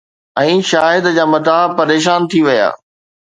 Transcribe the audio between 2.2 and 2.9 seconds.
ٿي ويا.